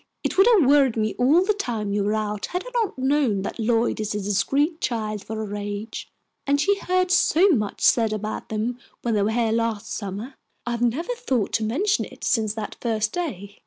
It 0.23 0.35
would 0.35 0.47
have 0.47 0.67
worried 0.67 0.97
me 0.97 1.13
all 1.19 1.45
the 1.45 1.53
time 1.53 1.93
you 1.93 2.03
were 2.03 2.15
out 2.15 2.47
had 2.47 2.65
I 2.65 2.71
not 2.73 2.97
known 2.97 3.43
that 3.43 3.59
Lloyd 3.59 3.99
is 3.99 4.15
a 4.15 4.19
discreet 4.19 4.81
child 4.81 5.23
for 5.23 5.35
her 5.35 5.55
age, 5.55 6.09
and 6.47 6.59
she 6.59 6.79
heard 6.79 7.11
so 7.11 7.49
much 7.49 7.81
said 7.83 8.11
about 8.11 8.49
them 8.49 8.79
when 9.03 9.13
they 9.13 9.21
were 9.21 9.29
here 9.29 9.51
last 9.51 9.91
summer. 9.91 10.33
I 10.65 10.71
have 10.71 10.81
never 10.81 11.13
thought 11.13 11.53
to 11.53 11.63
mention 11.63 12.05
it 12.05 12.23
since 12.23 12.55
that 12.55 12.77
first 12.81 13.11
day." 13.13 13.59